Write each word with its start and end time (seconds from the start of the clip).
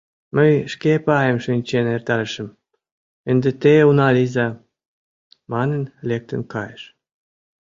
«Мый 0.35 0.53
шке 0.73 0.93
паем 1.05 1.37
шинчен 1.45 1.85
эртарышым, 1.95 2.47
ынде 3.29 3.49
те 3.61 3.73
уна 3.89 4.09
лийза»,— 4.15 4.47
манын, 5.51 5.83
лектын 6.09 6.41
кайыш. 6.53 6.83